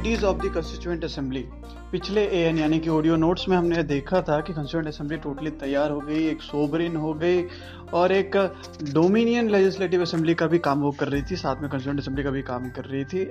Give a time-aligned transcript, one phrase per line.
[0.00, 1.40] Committees of the constituent assembly
[1.92, 5.50] पिछले A N यानी कि ऑडियो नोट्स में हमने देखा था कि कंस्टिट्यूंट असेंबली टोटली
[5.60, 7.42] तैयार हो गई, एक सोबरिन हो गई
[7.94, 8.36] और एक
[8.92, 12.30] डोमिनियन लेजिस्लेटिव असेंबली का भी काम वो कर रही थी, साथ में कंस्टिट्यूंट असेंबली का
[12.30, 13.26] भी काम कर रही थी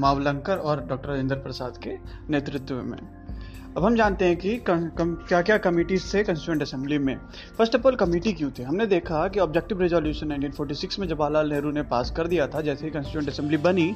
[0.00, 1.96] मावलंकर और डॉक्टर राजेंद्र प्रसाद के
[2.32, 2.98] नेतृत्व में।
[3.76, 7.16] अब हम जानते हैं कि कम, कम, क्या क्या कमिटीज थे कंस्टिट्यूंट असेंबली में।
[7.58, 8.62] फ़र्स्ट ऑफ़ ऑल कमेटी क्यों थे?
[8.62, 12.84] हमने देखा कि ऑब्जेक्टिव रेजोल्यूशन 1946 में जवाहरलाल नेहरू ने पास कर दिया था जैसे
[12.86, 13.94] ही कंस्टिट्यूंट असेंबली बनी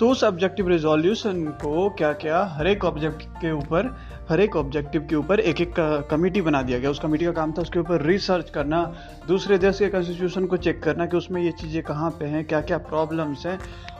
[0.00, 3.94] तो उस ऑब्जेक्टिव रेजोल्यूशन को क्या क्या हर एक ऑब्जेक्ट के ऊपर
[4.30, 5.74] हर एक ऑब्जेक्टिव के ऊपर एक एक
[6.10, 8.82] कमेटी बना दिया गया। उस कमेटी का काम था उसके ऊपर रिसर्च करना
[9.28, 12.60] दूसरे देश के कॉन्स्टिट्यूशन को चेक करना कि उसमें ये चीज़ें कहाँ पे हैं क्या
[12.62, 13.58] क्या प्रॉब्लम्स हैं।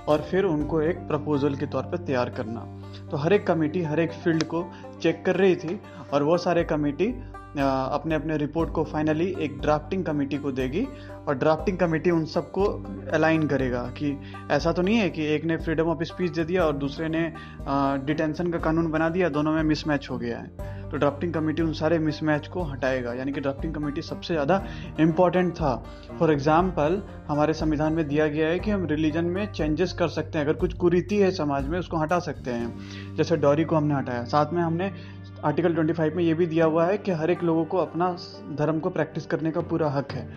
[0.08, 2.60] और फिर उनको एक प्रपोजल के तौर पर तैयार करना।
[3.10, 4.64] तो हर एक कमेटी हर एक फ़ील्ड को
[5.02, 5.80] चेक कर रही थी
[6.12, 7.14] और वो सारे कमेटी
[7.58, 10.86] अपने अपने रिपोर्ट को फाइनली एक ड्राफ्टिंग कमेटी को देगी
[11.28, 12.64] और ड्राफ्टिंग कमेटी उन सबको
[13.12, 14.12] अलाइन करेगा कि
[14.50, 17.32] ऐसा तो नहीं है कि एक ने फ्रीडम ऑफ़ स्पीच दे दिया और दूसरे ने
[18.06, 21.72] डिटेंशन का कानून बना दिया, दोनों में मिसमैच हो गया है। तो ड्राफ्टिंग कमेटी उन
[21.72, 24.62] सारे मिसमैच को हटाएगा। यानी कि ड्राफ्टिंग कमेटी सबसे ज़्यादा
[25.00, 25.74] इंपॉर्टेंट था।
[26.18, 30.38] फॉर एग्ज़ाम्पल हमारे संविधान में दिया गया है कि हम रिलीजन में चेंजेस कर सकते
[30.38, 33.94] हैं। अगर कुछ कुरीति है समाज में, उसको हटा सकते हैं। जैसे डॉरी को हमने
[33.94, 34.92] हटाया। साथ में हमने
[35.44, 38.10] आर्टिकल 25 में ये भी दिया हुआ है कि हर एक लोगों को अपना
[38.58, 40.28] धर्म को प्रैक्टिस करने का पूरा हक है।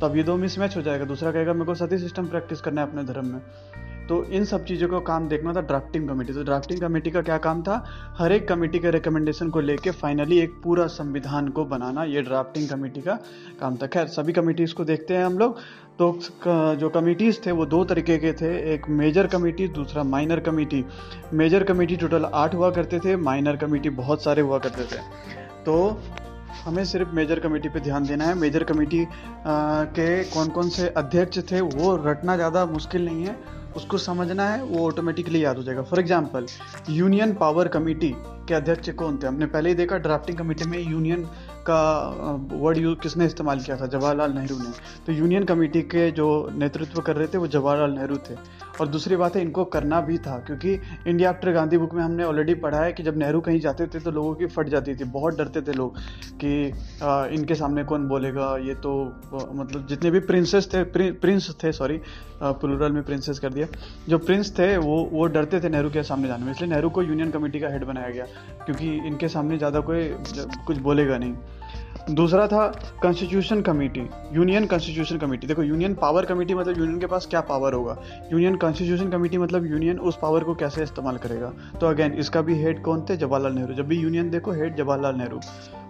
[0.00, 2.80] तो अब ये दो मिसमैच हो जाएगा। दूसरा कहेगा, मेरे को सती सिस्टम प्रैक्टिस करना
[2.80, 3.40] है अपने धर्म में।
[4.10, 7.36] तो इन सब चीज़ों का काम देखना था ड्राफ्टिंग कमेटी तो ड्राफ्टिंग कमेटी का क्या
[7.38, 7.74] काम था?
[8.18, 12.68] हर एक कमेटी के रिकमेंडेशन को लेके फाइनली एक पूरा संविधान को बनाना ये ड्राफ्टिंग
[12.68, 13.14] कमेटी का
[13.60, 15.58] काम था। खैर, सभी कमेटीज़ को देखते हैं हम लोग।
[15.98, 20.84] तो जो कमेटीज़ थे वो दो तरीके के थे। एक मेजर कमेटी दूसरा minor committee
[21.34, 25.00] major committee total आठ हुआ करते थे माइनर कमेटी बहुत सारे हुआ करते थे।
[25.64, 25.76] तो
[26.64, 29.06] हमें सिर्फ़ मेजर कमेटी पे ध्यान देना है। मेजर कमेटी
[29.46, 33.36] के कौन कौन से अध्यक्ष थे वो रटना ज़्यादा मुश्किल नहीं है।
[33.76, 36.46] उसको समझना है, वो ऑटोमेटिकली याद हो जाएगा। For example
[36.90, 38.14] union power committee
[38.48, 39.26] के अध्यक्ष कौन थे?
[39.26, 41.24] हमने पहले ही देखा ड्राफ्टिंग कमेटी में यूनियन
[41.66, 41.82] का
[42.52, 43.86] वर्ड यूज़ किसने इस्तेमाल किया था?
[43.86, 44.72] जवाहरलाल नेहरू ने।
[45.06, 48.34] तो यूनियन कमेटी के जो नेतृत्व कर रहे थे, वो जवाहरलाल नेहरू थे।
[48.80, 50.72] और दूसरी बात है इनको करना भी था क्योंकि
[51.06, 54.00] इंडिया आफ्टर गांधी बुक में हमने ऑलरेडी पढ़ा है कि जब नेहरू कहीं जाते थे
[54.00, 55.98] तो लोगों की फट जाती थी बहुत डरते थे लोग
[56.40, 58.92] कि आ, इनके सामने कौन बोलेगा ये तो
[59.34, 62.00] मतलब जितने भी प्रिंसेस थे प्रि, प्रिंस थे सॉरी
[62.42, 63.66] प्लूरल में प्रिंसेस कर दिया
[64.08, 67.02] जो प्रिंस थे वो वो डरते थे नेहरू के सामने जाने में इसलिए नेहरू को
[67.02, 68.24] यूनियन कमेटी का हेड बनाया गया
[68.64, 70.08] क्योंकि इनके सामने ज़्यादा कोई
[70.66, 71.34] कुछ बोलेगा नहीं।
[72.10, 72.66] दूसरा था
[73.02, 74.00] constitution committee
[74.32, 77.96] union constitution committee देखो यूनियन पावर कमेटी मतलब यूनियन के पास क्या पावर होगा?
[78.32, 81.52] यूनियन कॉन्स्टिट्यूशन कमेटी मतलब यूनियन उस पावर को कैसे इस्तेमाल करेगा?
[81.80, 83.16] तो अगेन इसका भी हेड कौन थे?
[83.16, 85.40] जवाहरलाल नेहरू। जब भी यूनियन देखो हेड जवाहरलाल नेहरू।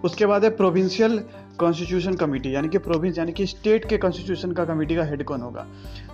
[0.03, 1.23] उसके बाद है प्रोविंशियल
[1.59, 5.41] कॉन्स्टिट्यूशन कमेटी यानी कि प्रोविंस यानी कि स्टेट के कॉन्स्टिट्यूशन का कमेटी का हेड कौन
[5.41, 5.65] होगा?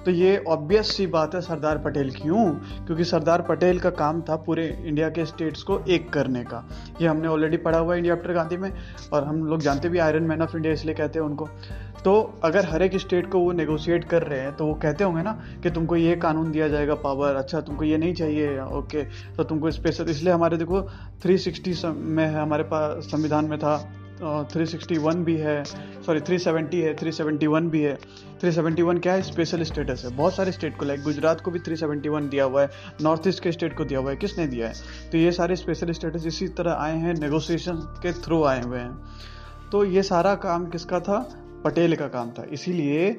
[0.05, 2.45] तो ये ऑब्वियस सी बात है सरदार पटेल क्यों
[2.85, 6.63] क्योंकि सरदार पटेल का काम था पूरे इंडिया के स्टेट्स को एक करने का।
[7.01, 8.71] ये हमने ऑलरेडी पढ़ा हुआ है इंडिया आफ्टर गांधी में,
[9.13, 11.49] और हम लोग जानते भी आयरन मैन ऑफ़ इंडिया इसलिए कहते हैं उनको।
[12.03, 15.21] तो अगर हर एक स्टेट को वो नेगोशिएट कर रहे हैं तो वो कहते होंगे
[15.23, 15.31] ना
[15.63, 19.03] कि तुमको ये कानून दिया जाएगा पावर अच्छा तुमको ये नहीं चाहिए ओके
[19.37, 20.81] तो तुमको स्पेशल इसलिए हमारे देखो
[21.25, 23.76] 360 में है, हमारे पास संविधान में था
[24.21, 25.63] थ्री सिक्सटी वन भी है
[26.05, 27.93] सॉरी थ्री सेवेंटी है थ्री सेवेंटी वन भी है।
[28.41, 29.21] थ्री सेवेंटी वन क्या है?
[29.21, 32.43] स्पेशल स्टेटस है। बहुत सारे स्टेट को लाइक गुजरात को भी थ्री सेवेंटी वन दिया
[32.43, 32.69] हुआ है
[33.01, 34.73] नॉर्थ ईस्ट के स्टेट को दिया हुआ है। किसने दिया है?
[35.11, 38.97] तो ये सारे स्पेशल स्टेटस इसी तरह आए हैं नेगोशिएशन के थ्रू आए हुए हैं।
[39.71, 41.19] तो ये सारा काम किसका था?
[41.63, 43.09] पटेल का काम था। इसीलिए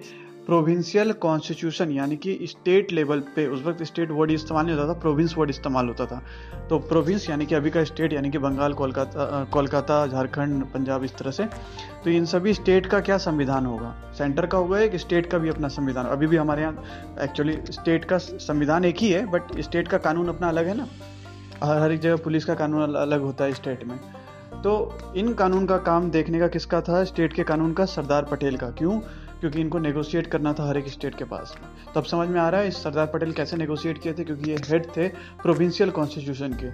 [0.49, 4.99] प्रोविंशियल कॉन्स्टिट्यूशन यानी कि स्टेट लेवल पे, उस वक्त स्टेट वर्ड इस्तेमाल नहीं होता था
[5.01, 6.23] प्रोविंस वर्ड इस्तेमाल होता था।
[6.71, 11.17] तो प्रोविंस यानी कि अभी का स्टेट यानी कि बंगाल, कोलकाता कोलकाता, झारखंड, पंजाब, इस
[11.17, 11.45] तरह से
[12.05, 13.95] तो इन सभी स्टेट का क्या संविधान होगा?
[14.19, 16.07] सेंटर का होगा एक स्टेट का भी अपना संविधान?
[16.07, 20.29] अभी भी हमारे यहाँ एक्चुअली स्टेट का संविधान एक ही है बट स्टेट का कानून
[20.29, 20.89] अपना अलग है ना?
[21.65, 23.99] हर एक जगह पुलिस का कानून अलग होता है स्टेट में।
[24.63, 27.05] तो इन कानून का काम देखने का किसका था?
[27.05, 29.01] स्टेट के कानून का सरदार पटेल का। क्यों?
[29.41, 31.57] क्योंकि इनको नेगोशिएट करना था हर एक स्टेट के पास।
[31.95, 34.25] तब समझ में आ रहा है सरदार पटेल कैसे नेगोशिएट किए थे?
[34.25, 35.09] क्योंकि ये हेड थे
[35.43, 36.71] प्रोविंशियल कॉन्स्टिट्यूशन के।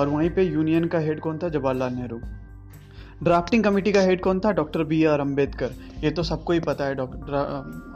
[0.00, 1.48] और वहीं पे यूनियन का हेड कौन था?
[1.48, 2.20] जवाहरलाल नेहरू।
[3.22, 4.52] ड्राफ्टिंग कमेटी का हेड कौन था?
[4.52, 5.72] डॉक्टर बी आर अंबेडकर
[6.04, 7.34] ये तो सबको ही पता है डॉक्टर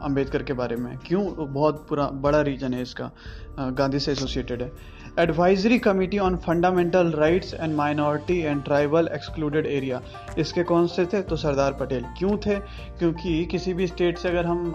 [0.03, 1.25] अंबेडकर के बारे में। क्यों?
[1.53, 3.11] बहुत पूरा बड़ा रीजन है इसका।
[3.59, 4.71] गांधी से एसोसिएटेड है।
[5.19, 10.01] Advisory committee on fundamental rights and minority and tribal excluded area
[10.39, 11.23] इसके कौन से थे?
[11.23, 12.59] तो सरदार पटेल। क्यों थे?
[12.99, 14.73] क्योंकि किसी भी स्टेट से अगर हम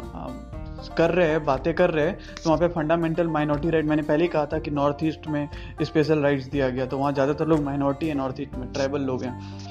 [0.98, 4.24] कर रहे हैं, बातें कर रहे हैं तो वहाँ पे फंडामेंटल माइनॉरिटी राइट मैंने पहले
[4.24, 5.50] ही कहा था कि नॉर्थ ईस्ट में
[5.82, 9.24] स्पेशल राइट्स दिया गया। तो वहाँ ज़्यादातर लोग माइनॉरिटी है नॉर्थ ईस्ट में ट्राइबल लोग
[9.24, 9.69] हैं।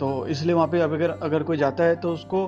[0.00, 2.46] तो इसलिए वहाँ पे अब अगर अगर कोई जाता है तो उसको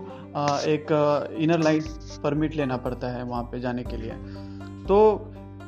[0.69, 0.93] एक
[1.39, 1.83] इनर लाइन
[2.25, 4.13] परमिट लेना पड़ता है वहाँ पे जाने के लिए।
[4.89, 4.99] तो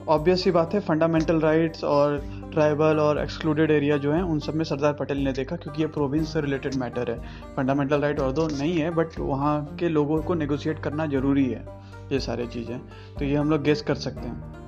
[0.08, 2.18] ऑब्वियस ही बात है फंडामेंटल राइट्स और
[2.52, 5.88] ट्राइबल और एक्सक्लूडेड एरिया जो है, उन सब में सरदार पटेल ने देखा क्योंकि ये
[5.88, 7.18] प्रोविंस से रिलेटेड मैटर है।
[7.56, 11.64] फंडामेंटल राइट और दो नहीं है बट वहाँ के लोगों को नेगोशिएट करना ज़रूरी है,
[12.12, 12.78] ये सारी चीज़ें।
[13.18, 14.63] तो ये हम लोग गेस कर सकते हैं।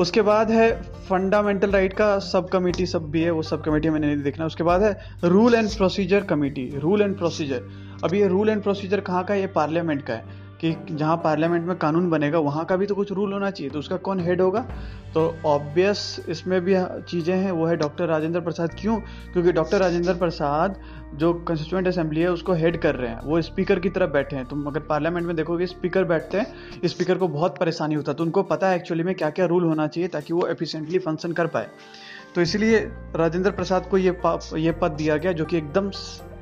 [0.00, 0.70] उसके बाद है
[1.08, 4.62] फंडामेंटल राइट का सब कमेटी सब भी है, वो सब कमेटी मैंने नहीं देखना। उसके
[4.62, 7.68] बाद है rule and procedure committee rule and procedure
[8.04, 9.40] अब ये रूल एंड प्रोसीजर कहाँ का है?
[9.40, 13.12] ये पार्लियामेंट का है। कि जहाँ पार्लियामेंट में कानून बनेगा, वहाँ का भी तो कुछ
[13.12, 14.60] रूल होना चाहिए तो उसका कौन हेड होगा?
[15.14, 18.96] तो ऑब्वियस इसमें भी चीज़ें हैं, वो है डॉक्टर राजेंद्र प्रसाद। क्यों?
[19.32, 20.80] क्योंकि डॉक्टर राजेंद्र प्रसाद
[21.14, 24.44] जो कंस्टिट्यूंट असेंबली है, उसको हेड कर रहे हैं। वो स्पीकर की तरफ़ बैठे हैं।
[24.46, 28.24] तुम अगर पार्लियामेंट में देखोगे स्पीकर बैठते हैं स्पीकर को बहुत परेशानी होता है। तो
[28.24, 31.46] उनको पता है एक्चुअली में क्या क्या रूल होना चाहिए, ताकि वो एफिशिएंटली फ़ंक्शन कर
[31.46, 31.68] पाए।
[32.34, 32.78] तो इसलिए
[33.16, 34.16] राजेंद्र प्रसाद को ये
[34.56, 35.90] ये पद दिया गया, जो कि एकदम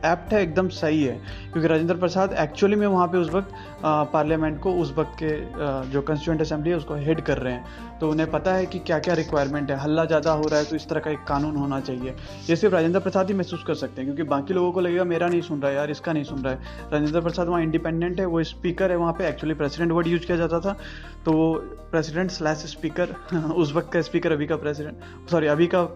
[0.05, 1.15] एप्ट है एकदम सही है।
[1.53, 3.53] क्योंकि राजेंद्र प्रसाद एक्चुअली में वहाँ पे उस वक्त
[3.85, 7.99] पार्लियामेंट को उस वक्त के आ, जो कंस्टिट्यूंट असेंबली है उसको हेड कर रहे हैं।
[8.01, 10.77] तो उन्हें पता है कि क्या क्या रिक्वायरमेंट है। हल्ला ज़्यादा हो रहा है तो
[10.77, 12.15] इस तरह का एक कानून होना चाहिए।
[12.49, 15.29] ये सिर्फ़ राजेंद्र प्रसाद ही महसूस कर सकते हैं क्योंकि बाकी लोगों को लगेगा मेरा
[15.29, 18.27] नहीं सुन रहा है यार इसका नहीं सुन रहा है। राजेंद्र प्रसाद वहाँ इंडिपेंडेंट है
[18.27, 20.77] वो स्पीकर है वहाँ पे एक्चुअली प्रेसिडेंट वर्ड यूज़ किया जाता था।
[21.25, 21.53] तो वो
[21.91, 23.15] प्रेसिडेंट स्लैश स्पीकर
[23.55, 25.87] उस वक्त का स्पीकर अभी का प्रेसिडेंट सॉरी अभी का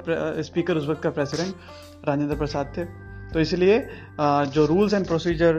[0.42, 1.54] स्पीकर उस वक्त का प्रेसिडेंट
[2.08, 2.84] राजेंद्र प्रसाद थे।
[3.32, 3.78] तो इसलिए
[4.20, 5.54] जो रूल्स एंड प्रोसीजर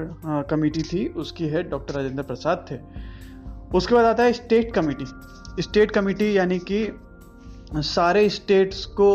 [0.50, 2.78] कमेटी थी, उसकी हेड डॉक्टर राजेंद्र प्रसाद थे।
[3.78, 5.06] उसके बाद आता है स्टेट कमेटी
[5.62, 6.88] स्टेट कमेटी यानी कि
[7.76, 9.10] सारे स्टेट्स को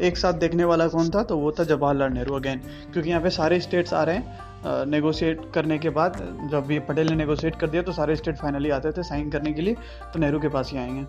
[0.00, 1.22] एक साथ देखने वाला कौन था?
[1.22, 2.60] तो वो था जवाहरलाल नेहरू अगेन
[2.92, 6.16] क्योंकि यहाँ पे सारे स्टेट्स आ रहे हैं नेगोशिएट करने के बाद,
[6.50, 9.52] जब ये पटेल ने नेगोशिएट कर दिया तो सारे स्टेट फाइनली आते थे साइन करने
[9.52, 9.74] के लिए
[10.12, 11.06] तो नेहरू के पास ही आएँगे।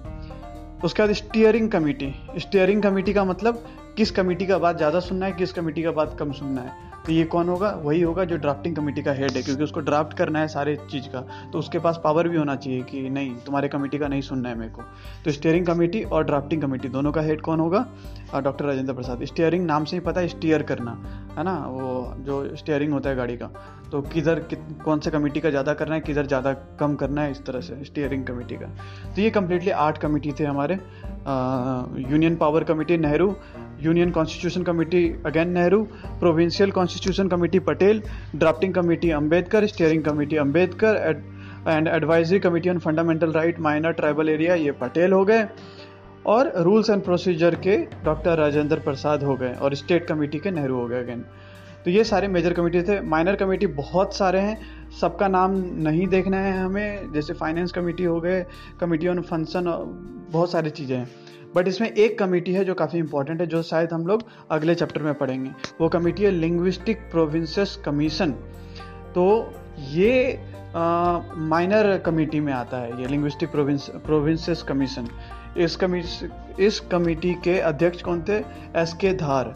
[0.85, 3.65] उसके बाद स्टीयरिंग कमेटी स्टीयरिंग कमेटी का मतलब
[3.97, 6.90] किस कमेटी का बात ज़्यादा सुनना है, किस कमेटी का बात कम सुनना है?
[7.05, 7.69] तो ये कौन होगा?
[7.83, 11.07] वही होगा जो ड्राफ्टिंग कमेटी का हेड है, क्योंकि उसको ड्राफ्ट करना है सारे चीज़
[11.07, 11.21] का।
[11.51, 14.55] तो उसके पास पावर भी होना चाहिए कि नहीं, तुम्हारे कमेटी का नहीं सुनना है
[14.55, 14.81] मेरे को।
[15.25, 17.85] तो स्टेयरिंग कमेटी और ड्राफ्टिंग कमेटी दोनों का हेड कौन होगा?
[18.35, 20.91] डॉक्टर राजेंद्र प्रसाद। स्टेयरिंग नाम से ही पता है स्टीयर करना,
[21.37, 21.57] है ना?
[21.67, 23.51] वो जो स्टेयरिंग होता है गाड़ी का।
[23.91, 24.39] तो किधर
[24.85, 27.83] कौन से कमेटी का ज़्यादा करना है, किधर ज़्यादा कम करना है, इस तरह से
[27.85, 28.67] स्टीयरिंग कमेटी का।
[29.15, 30.79] तो ये कम्प्लीटली आठ कमेटी थे हमारे।
[32.11, 33.35] Union power committee Nehru
[33.81, 35.83] union constitution committee again Nehru
[36.19, 38.01] provincial constitution committee Patel
[38.35, 40.95] drafting committee Ambedkar steering committee Ambedkar
[41.67, 45.45] and advisory committee on fundamental right minor tribal area ये पटेल हो गए।
[46.25, 50.75] और रूल्स एंड प्रोसीजर के doctor Rajendra Prasad हो गए और state committee के नेहरू
[50.75, 51.23] हो गए अगेन
[51.85, 54.57] तो ये सारे मेजर कमेटी थे। माइनर कमेटी बहुत सारे हैं।
[54.99, 58.45] सबका नाम नहीं देखना है हमें। जैसे फाइनेंस कमेटी हो गए
[58.81, 59.71] कमेटी ऑन फ़ंक्शन
[60.31, 61.07] बहुत सारी चीज़ें हैं।
[61.55, 65.01] बट इसमें एक कमेटी है जो काफ़ी इंपॉर्टेंट है, जो शायद हम लोग अगले चैप्टर
[65.03, 65.51] में पढ़ेंगे।
[65.81, 68.31] वो कमेटी है लिंग्विस्टिक प्रोविंसेस कमीशन
[69.15, 69.25] तो
[69.89, 70.39] ये
[70.73, 75.07] माइनर कमेटी में आता है ये लिंग्विस्टिक प्रोविंस प्रोविंसेस कमीशन
[75.57, 76.03] इस कमी
[76.59, 78.37] इस कमेटी के अध्यक्ष कौन थे?
[78.75, 79.55] एस के धार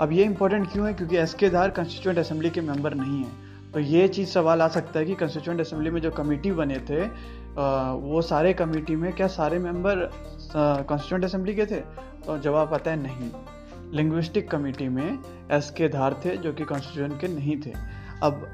[0.00, 0.92] अब ये इंपॉर्टेंट क्यों है?
[0.94, 4.68] क्योंकि S K Dhar constituent assembly के मेंबर नहीं है। तो ये चीज़ सवाल आ
[4.68, 7.04] सकता है कि कंस्टिट्यूंट असेंबली में जो कमेटी बने थे
[7.52, 10.08] वो सारे कमेटी में, क्या सारे मेंबर
[10.54, 11.80] कॉन्स्टिट्यूंट असेंबली के थे?
[12.26, 13.30] तो जवाब आता है नहीं।
[13.92, 15.18] लिंग्विस्टिक कमेटी में
[15.52, 17.72] एस के धार थे, जो कि कॉन्स्टिट्यूंट के नहीं थे।
[18.22, 18.46] अब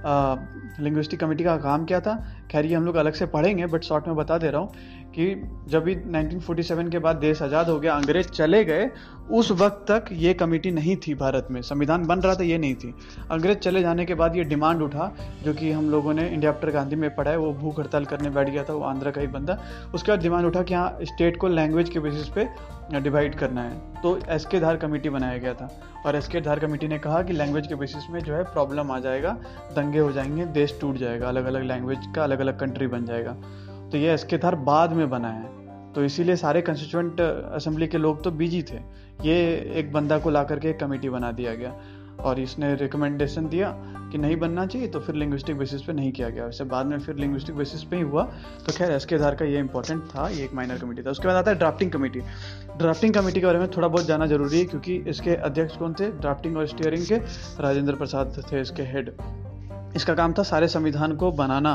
[0.80, 2.14] लिंग्विस्टिक कमेटी का काम क्या था?
[2.50, 5.50] खैर, ये हम लोग अलग से पढ़ेंगे बट शॉर्ट में बता दे रहा हूँ। कि
[5.68, 8.90] जब भी 1947 के बाद देश आज़ाद हो गया, अंग्रेज़ चले गए,
[9.30, 12.74] उस वक्त तक ये कमेटी नहीं थी भारत में। संविधान बन रहा था, ये नहीं
[12.74, 12.94] थी।
[13.30, 16.70] अंग्रेज़ चले जाने के बाद ये डिमांड उठा, जो कि हम लोगों ने इंडिया आफ्टर
[16.70, 19.26] गांधी में पढ़ा है, वो भूख हड़ताल करने बैठ गया था, वो आंध्र का ही
[19.26, 19.62] बंदा।
[19.94, 24.02] उसके बाद डिमांड उठा कि हाँ स्टेट को लैंग्वेज के बेसिस पे डिवाइड करना है।
[24.02, 27.22] तो एस के धार कमेटी बनाया गया था। और एस के धार कमेटी ने कहा
[27.22, 29.30] कि लैंग्वेज के बेसिस में जो है प्रॉब्लम आ जाएगा,
[29.76, 33.36] दंगे हो जाएँगे, देश टूट जाएगा अलग अलग लैंग्वेज का अलग अलग कंट्री बन जाएगा।
[33.96, 37.98] तो ये एस के धार बाद में बना है। तो इसीलिए सारे कंस्टिट्यूंट असेंबली के
[37.98, 38.76] लोग तो बिज़ी थे।
[39.24, 39.36] ये
[39.76, 41.72] एक बंदा को ला करके एक कमेटी बना दिया गया।
[42.20, 43.70] और इसने रिकमेंडेशन दिया
[44.12, 46.98] कि नहीं बनना चाहिए तो फिर लिंग्विस्टिक बेसिस पे नहीं किया गया। वैसे बाद में
[46.98, 48.24] फिर लिंग्विस्टिक बेसिस पे ही हुआ।
[48.66, 51.28] तो खैर एस के धार का ये इंपॉर्टेंट था। ये एक माइनर कमेटी था। उसके
[51.28, 52.20] बाद आता है ड्राफ्टिंग कमेटी
[52.76, 56.10] ड्राफ्टिंग कमेटी के बारे में थोड़ा बहुत जाना ज़रूरी है, क्योंकि इसके अध्यक्ष कौन थे?
[56.12, 57.16] ड्राफ्टिंग और स्टीयरिंग के
[57.62, 59.12] राजेंद्र प्रसाद थे इसके हेड
[59.96, 61.72] इसका काम था सारे संविधान को बनाना।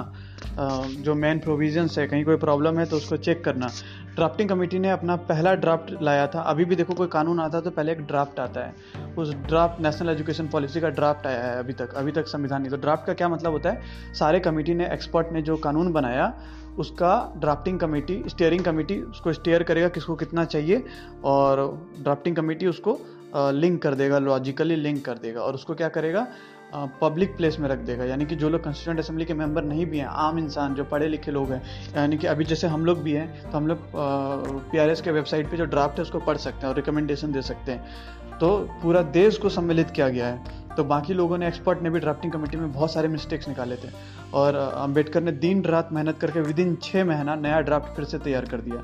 [0.99, 3.69] जो मेन प्रोविजंस है, कहीं कोई प्रॉब्लम है तो उसको चेक करना।
[4.15, 7.63] ड्राफ्टिंग कमेटी ने अपना पहला ड्राफ्ट लाया था। अभी भी देखो कोई कानून आता है
[7.63, 11.57] तो पहले एक ड्राफ्ट आता है। उस ड्राफ्ट नेशनल एजुकेशन पॉलिसी का ड्राफ्ट आया है
[11.59, 13.81] अभी तक अभी तक संविधान नहीं। तो ड्राफ्ट का क्या मतलब होता है?
[14.13, 16.33] सारे कमेटी ने एक्सपर्ट ने जो कानून बनाया,
[16.79, 20.83] उसका ड्राफ्टिंग कमेटी स्टेयरिंग कमेटी उसको स्टेयर करेगा किसको कितना चाहिए
[21.23, 21.59] और
[21.99, 22.99] ड्राफ्टिंग कमेटी उसको
[23.35, 26.25] लिंक कर देगा लॉजिकली लिंक कर देगा। और उसको क्या करेगा?
[26.73, 29.97] पब्लिक प्लेस में रख देगा। यानी कि जो लोग कंस्टिट्यूंट असेंबली के मेंबर नहीं भी
[29.97, 31.61] हैं, आम इंसान, जो पढ़े लिखे लोग हैं,
[31.95, 35.11] यानी कि अभी जैसे हम लोग भी हैं तो हम लोग पी आर एस के
[35.11, 38.57] वेबसाइट पे जो ड्राफ्ट है, उसको पढ़ सकते हैं और रिकमेंडेशन दे सकते हैं। तो
[38.83, 42.31] पूरा देश को सम्मिलित किया गया है। तो बाकी लोगों ने एक्सपर्ट ने भी ड्राफ्टिंग
[42.33, 43.89] कमेटी में बहुत सारे मिस्टेक्स निकाले थे।
[44.33, 48.17] और अंबेडकर ने दिन रात मेहनत करके विद इन छः महीना नया ड्राफ्ट फिर से
[48.19, 48.83] तैयार कर दिया।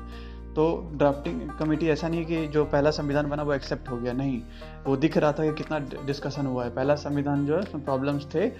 [0.58, 4.42] तो ड्राफ्टिंग कमेटी ऐसा नहीं कि जो पहला संविधान बना वो एक्सेप्ट हो गया, नहीं।
[4.86, 8.26] वो दिख रहा था कि कितना डिस्कशन हुआ है। पहला संविधान जो है, उसमें प्रॉब्लम्स
[8.34, 8.50] थे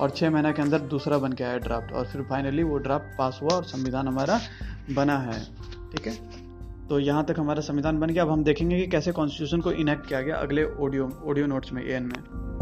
[0.00, 3.18] और छः महीना के अंदर दूसरा बन के आया ड्राफ्ट और फिर फाइनली वो ड्राफ्ट
[3.18, 4.40] पास हुआ और संविधान हमारा
[4.94, 5.44] बना है।
[5.96, 6.14] ठीक है?
[6.88, 10.06] तो यहाँ तक हमारा संविधान बन गया। अब हम देखेंगे कि कैसे कॉन्स्टिट्यूशन को इनेक्ट
[10.06, 12.57] किया गया अगले ऑडियो ऑडियो नोट्स में एएन में।